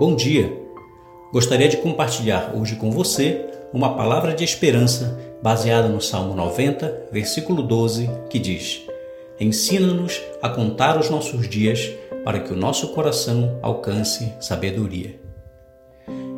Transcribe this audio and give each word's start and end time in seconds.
Bom 0.00 0.16
dia! 0.16 0.58
Gostaria 1.30 1.68
de 1.68 1.76
compartilhar 1.76 2.54
hoje 2.56 2.74
com 2.74 2.90
você 2.90 3.44
uma 3.70 3.94
palavra 3.96 4.34
de 4.34 4.42
esperança 4.42 5.20
baseada 5.42 5.88
no 5.88 6.00
Salmo 6.00 6.34
90, 6.34 7.08
versículo 7.12 7.62
12, 7.62 8.08
que 8.30 8.38
diz: 8.38 8.80
Ensina-nos 9.38 10.18
a 10.40 10.48
contar 10.48 10.98
os 10.98 11.10
nossos 11.10 11.46
dias 11.46 11.92
para 12.24 12.40
que 12.40 12.50
o 12.50 12.56
nosso 12.56 12.94
coração 12.94 13.58
alcance 13.60 14.32
sabedoria. 14.40 15.20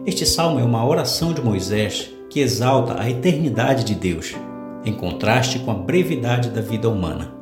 Este 0.05 0.27
salmo 0.27 0.59
é 0.59 0.65
uma 0.65 0.85
oração 0.85 1.33
de 1.33 1.41
Moisés 1.41 2.11
que 2.31 2.41
exalta 2.41 3.01
a 3.01 3.09
eternidade 3.09 3.85
de 3.85 3.95
Deus, 3.95 4.35
em 4.85 4.93
contraste 4.93 5.61
com 5.61 5.71
a 5.71 5.75
brevidade 5.75 6.51
da 6.51 6.61
vida 6.61 6.89
humana. 6.89 7.33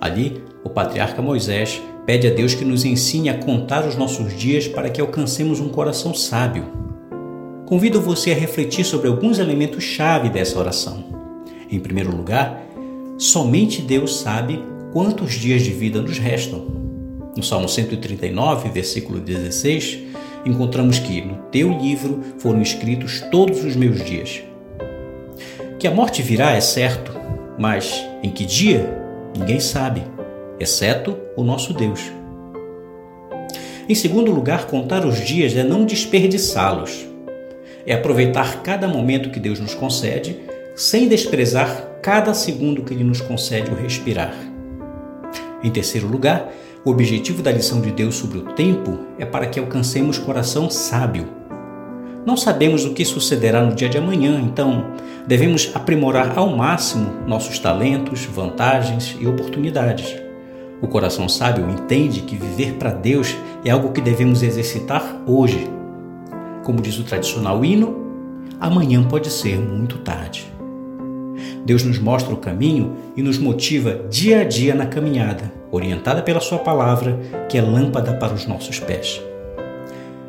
Ali, 0.00 0.42
o 0.64 0.70
patriarca 0.70 1.20
Moisés 1.20 1.82
pede 2.06 2.26
a 2.26 2.30
Deus 2.30 2.54
que 2.54 2.64
nos 2.64 2.84
ensine 2.84 3.28
a 3.28 3.38
contar 3.38 3.86
os 3.86 3.96
nossos 3.96 4.36
dias 4.36 4.68
para 4.68 4.90
que 4.90 5.00
alcancemos 5.00 5.60
um 5.60 5.68
coração 5.68 6.14
sábio. 6.14 6.66
Convido 7.66 8.00
você 8.00 8.32
a 8.32 8.34
refletir 8.34 8.84
sobre 8.84 9.08
alguns 9.08 9.38
elementos-chave 9.38 10.28
dessa 10.28 10.58
oração. 10.58 11.04
Em 11.70 11.80
primeiro 11.80 12.14
lugar, 12.14 12.62
somente 13.16 13.80
Deus 13.80 14.16
sabe 14.16 14.62
quantos 14.92 15.32
dias 15.32 15.62
de 15.62 15.70
vida 15.70 16.00
nos 16.02 16.18
restam. 16.18 16.66
No 17.34 17.42
Salmo 17.42 17.68
139, 17.68 18.68
versículo 18.68 19.18
16, 19.18 19.98
encontramos 20.44 20.98
que 20.98 21.22
no 21.22 21.36
teu 21.50 21.72
livro 21.72 22.22
foram 22.38 22.60
escritos 22.60 23.22
todos 23.32 23.64
os 23.64 23.74
meus 23.74 24.04
dias. 24.04 24.42
Que 25.78 25.88
a 25.88 25.90
morte 25.90 26.22
virá 26.22 26.52
é 26.52 26.60
certo, 26.60 27.12
mas 27.58 28.04
em 28.22 28.30
que 28.30 28.44
dia? 28.44 29.02
Ninguém 29.36 29.58
sabe 29.58 30.13
exceto 30.58 31.16
o 31.36 31.42
nosso 31.42 31.72
Deus. 31.72 32.12
Em 33.88 33.94
segundo 33.94 34.32
lugar, 34.32 34.66
contar 34.66 35.04
os 35.04 35.20
dias 35.20 35.54
é 35.54 35.62
não 35.62 35.84
desperdiçá-los. 35.84 37.06
É 37.86 37.92
aproveitar 37.92 38.62
cada 38.62 38.88
momento 38.88 39.30
que 39.30 39.38
Deus 39.38 39.60
nos 39.60 39.74
concede, 39.74 40.40
sem 40.74 41.06
desprezar 41.06 41.98
cada 42.00 42.32
segundo 42.32 42.82
que 42.82 42.94
Ele 42.94 43.04
nos 43.04 43.20
concede 43.20 43.70
o 43.70 43.74
respirar. 43.74 44.34
Em 45.62 45.70
terceiro 45.70 46.06
lugar, 46.06 46.50
o 46.84 46.90
objetivo 46.90 47.42
da 47.42 47.52
lição 47.52 47.80
de 47.80 47.90
Deus 47.90 48.14
sobre 48.14 48.38
o 48.38 48.52
tempo 48.54 48.98
é 49.18 49.24
para 49.24 49.46
que 49.46 49.60
alcancemos 49.60 50.18
coração 50.18 50.70
sábio. 50.70 51.28
Não 52.24 52.38
sabemos 52.38 52.86
o 52.86 52.94
que 52.94 53.04
sucederá 53.04 53.62
no 53.62 53.74
dia 53.74 53.88
de 53.88 53.98
amanhã, 53.98 54.40
então 54.40 54.92
devemos 55.26 55.70
aprimorar 55.74 56.38
ao 56.38 56.48
máximo 56.56 57.10
nossos 57.26 57.58
talentos, 57.58 58.24
vantagens 58.24 59.14
e 59.20 59.26
oportunidades. 59.26 60.23
O 60.82 60.88
coração 60.88 61.28
sábio 61.28 61.68
entende 61.70 62.20
que 62.22 62.36
viver 62.36 62.74
para 62.74 62.90
Deus 62.90 63.34
é 63.64 63.70
algo 63.70 63.92
que 63.92 64.00
devemos 64.00 64.42
exercitar 64.42 65.22
hoje. 65.26 65.70
Como 66.64 66.80
diz 66.80 66.98
o 66.98 67.04
tradicional 67.04 67.64
hino, 67.64 67.96
amanhã 68.60 69.02
pode 69.04 69.30
ser 69.30 69.58
muito 69.58 69.98
tarde. 69.98 70.52
Deus 71.64 71.82
nos 71.82 71.98
mostra 71.98 72.34
o 72.34 72.38
caminho 72.38 72.96
e 73.16 73.22
nos 73.22 73.38
motiva 73.38 74.00
dia 74.10 74.40
a 74.40 74.44
dia 74.44 74.74
na 74.74 74.86
caminhada, 74.86 75.52
orientada 75.70 76.22
pela 76.22 76.40
Sua 76.40 76.58
palavra, 76.58 77.18
que 77.48 77.56
é 77.56 77.62
lâmpada 77.62 78.14
para 78.14 78.34
os 78.34 78.46
nossos 78.46 78.78
pés. 78.78 79.22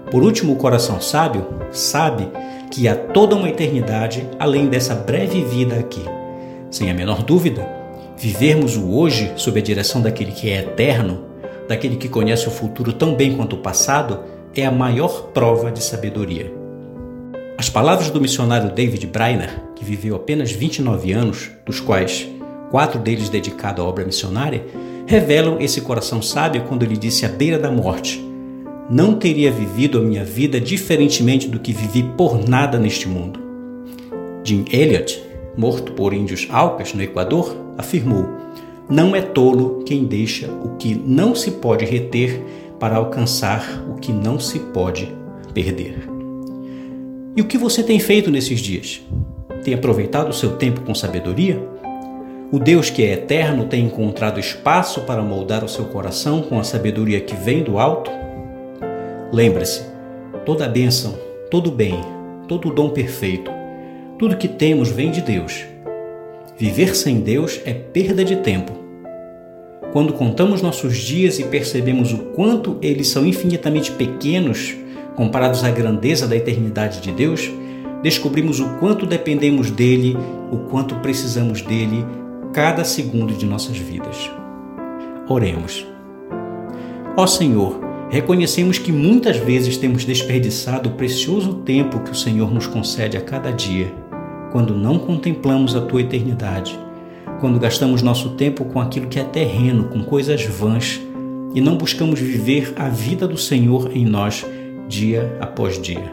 Por 0.10 0.24
último, 0.24 0.54
o 0.54 0.58
coração 0.58 1.02
sábio 1.02 1.46
sabe 1.72 2.28
que 2.72 2.88
há 2.88 2.96
toda 2.96 3.36
uma 3.36 3.50
eternidade 3.50 4.28
além 4.40 4.68
dessa 4.68 4.96
breve 4.96 5.44
vida 5.44 5.76
aqui. 5.76 6.04
Sem 6.72 6.90
a 6.90 6.94
menor 6.94 7.24
dúvida, 7.24 7.68
Vivermos 8.18 8.78
o 8.78 8.96
hoje 8.96 9.34
sob 9.36 9.60
a 9.60 9.64
direção 9.64 10.02
daquele 10.02 10.32
que 10.32 10.50
é 10.50 10.60
eterno, 10.60 11.26
daquele 11.68 11.98
que 11.98 12.08
conhece 12.08 12.48
o 12.48 12.52
futuro 12.52 12.94
tão 12.94 13.14
bem 13.14 13.36
quanto 13.36 13.58
o 13.58 13.60
passado, 13.60 14.24
é 14.56 14.66
a 14.66 14.72
maior 14.72 15.32
prova 15.34 15.70
de 15.72 15.84
sabedoria. 15.84 16.52
As 17.58 17.70
palavras 17.70 18.10
do 18.10 18.22
missionário 18.22 18.72
David 18.72 19.08
Brainer, 19.08 19.62
que 19.76 19.84
viveu 19.84 20.16
apenas 20.16 20.52
29 20.52 21.12
anos, 21.12 21.52
dos 21.66 21.80
quais 21.80 22.28
quatro 22.72 23.00
deles 23.00 23.30
dedicados 23.30 23.84
à 23.84 23.88
obra 23.88 24.06
missionária, 24.06 24.66
revelam 25.06 25.60
esse 25.60 25.82
coração 25.82 26.22
sábio 26.22 26.64
quando 26.64 26.84
ele 26.84 26.98
disse 26.98 27.26
à 27.26 27.30
beira 27.30 27.60
da 27.60 27.72
morte: 27.72 28.24
Não 28.90 29.16
teria 29.16 29.52
vivido 29.52 29.98
a 29.98 30.02
minha 30.02 30.24
vida 30.24 30.60
diferentemente 30.60 31.48
do 31.48 31.60
que 31.60 31.74
vivi 31.74 32.04
por 32.18 32.48
nada 32.48 32.80
neste 32.80 33.08
mundo. 33.08 33.40
Jim 34.44 34.66
Elliot, 34.72 35.25
morto 35.58 35.94
por 35.94 36.14
índios 36.14 36.48
Alcas 36.50 36.94
no 36.94 37.02
Equador, 37.02 37.56
afirmou: 37.78 38.26
Não 38.90 39.16
é 39.16 39.22
tolo 39.22 39.84
quem 39.86 40.06
deixa 40.06 40.48
o 40.48 40.76
que 40.78 40.94
não 40.94 41.36
se 41.36 41.52
pode 41.52 41.86
reter 41.86 42.42
para 42.80 42.98
alcançar 42.98 43.84
o 43.90 43.96
que 43.96 44.12
não 44.12 44.40
se 44.40 44.60
pode 44.60 45.12
perder. 45.54 46.08
E 47.36 47.42
o 47.42 47.46
que 47.46 47.58
você 47.58 47.84
tem 47.84 48.00
feito 48.00 48.32
nesses 48.32 48.60
dias? 48.60 49.02
Tem 49.64 49.74
aproveitado 49.74 50.30
o 50.30 50.34
seu 50.34 50.58
tempo 50.58 50.82
com 50.82 50.94
sabedoria? 50.94 51.62
O 52.52 52.60
Deus 52.60 52.90
que 52.90 53.04
é 53.04 53.14
eterno 53.14 53.66
tem 53.66 53.86
encontrado 53.86 54.40
espaço 54.40 55.02
para 55.02 55.22
moldar 55.22 55.64
o 55.64 55.68
seu 55.70 55.86
coração 55.86 56.42
com 56.42 56.60
a 56.60 56.64
sabedoria 56.64 57.20
que 57.20 57.36
vem 57.36 57.64
do 57.64 57.80
alto? 57.80 58.12
Lembre-se, 59.34 59.84
toda 60.46 60.68
bênção, 60.68 61.16
todo 61.50 61.72
bem, 61.72 62.00
todo 62.48 62.72
dom 62.72 62.90
perfeito, 62.90 63.52
tudo 64.18 64.38
que 64.38 64.48
temos 64.48 64.90
vem 64.90 65.12
de 65.12 65.22
Deus 65.22 65.66
Viver 66.58 66.96
sem 66.96 67.20
Deus 67.20 67.60
é 67.66 67.74
perda 67.74 68.24
de 68.24 68.38
tempo. 68.38 68.72
Quando 69.92 70.14
contamos 70.14 70.62
nossos 70.62 70.98
dias 70.98 71.38
e 71.38 71.44
percebemos 71.44 72.14
o 72.14 72.18
quanto 72.34 72.78
eles 72.82 73.10
são 73.10 73.26
infinitamente 73.26 73.92
pequenos 73.92 74.74
comparados 75.18 75.66
à 75.66 75.70
grandeza 75.70 76.28
da 76.28 76.36
eternidade 76.36 77.02
de 77.02 77.12
Deus, 77.12 77.52
descobrimos 78.02 78.62
o 78.62 78.78
quanto 78.80 79.06
dependemos 79.06 79.70
dele, 79.70 80.16
o 80.50 80.60
quanto 80.70 80.96
precisamos 80.96 81.62
dele 81.62 82.06
cada 82.54 82.86
segundo 82.86 83.34
de 83.34 83.46
nossas 83.46 83.78
vidas. 83.78 84.32
Oremos. 85.28 85.86
Ó 87.18 87.28
Senhor, 87.28 87.82
reconhecemos 88.10 88.78
que 88.78 88.94
muitas 88.94 89.36
vezes 89.36 89.76
temos 89.76 90.06
desperdiçado 90.06 90.88
o 90.88 90.94
precioso 90.94 91.56
tempo 91.66 92.00
que 92.00 92.12
o 92.12 92.16
Senhor 92.16 92.50
nos 92.50 92.66
concede 92.66 93.18
a 93.18 93.22
cada 93.22 93.52
dia 93.52 94.05
quando 94.56 94.74
não 94.74 94.98
contemplamos 94.98 95.76
a 95.76 95.82
tua 95.82 96.00
eternidade, 96.00 96.80
quando 97.42 97.60
gastamos 97.60 98.02
nosso 98.02 98.30
tempo 98.36 98.64
com 98.64 98.80
aquilo 98.80 99.08
que 99.08 99.20
é 99.20 99.24
terreno, 99.26 99.90
com 99.90 100.02
coisas 100.02 100.46
vãs, 100.46 101.02
e 101.54 101.60
não 101.60 101.76
buscamos 101.76 102.22
viver 102.22 102.74
a 102.78 102.88
vida 102.88 103.28
do 103.28 103.38
Senhor 103.38 103.92
em 103.94 104.06
nós 104.06 104.46
dia 104.88 105.38
após 105.42 105.78
dia. 105.78 106.10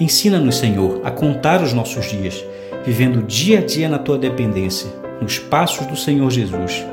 Ensina-nos, 0.00 0.56
Senhor, 0.56 1.00
a 1.04 1.12
contar 1.12 1.62
os 1.62 1.72
nossos 1.72 2.10
dias, 2.10 2.44
vivendo 2.84 3.22
dia 3.22 3.60
a 3.60 3.64
dia 3.64 3.88
na 3.88 4.00
tua 4.00 4.18
dependência, 4.18 4.90
nos 5.22 5.38
passos 5.38 5.86
do 5.86 5.96
Senhor 5.96 6.28
Jesus, 6.32 6.84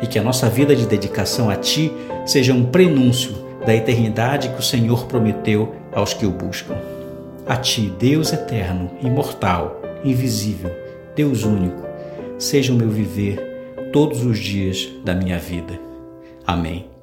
e 0.00 0.06
que 0.06 0.20
a 0.20 0.22
nossa 0.22 0.48
vida 0.48 0.76
de 0.76 0.86
dedicação 0.86 1.50
a 1.50 1.56
ti 1.56 1.90
seja 2.24 2.54
um 2.54 2.66
prenúncio 2.66 3.32
da 3.66 3.74
eternidade 3.74 4.50
que 4.50 4.60
o 4.60 4.64
Senhor 4.64 5.06
prometeu 5.06 5.74
aos 5.92 6.14
que 6.14 6.24
o 6.24 6.30
buscam. 6.30 6.76
A 7.44 7.56
ti, 7.56 7.92
Deus 7.98 8.32
eterno, 8.32 8.92
imortal, 9.02 9.80
invisível, 10.04 10.70
Deus 11.16 11.44
único, 11.44 11.82
seja 12.38 12.72
o 12.72 12.76
meu 12.76 12.90
viver 12.90 13.38
todos 13.92 14.24
os 14.24 14.38
dias 14.38 14.90
da 15.04 15.14
minha 15.14 15.38
vida. 15.38 15.78
Amém. 16.46 16.93